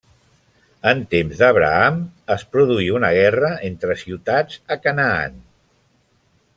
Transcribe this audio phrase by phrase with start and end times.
[0.91, 1.99] En temps d'Abraham,
[2.37, 5.41] es produí una guerra entre ciutats a Canaan.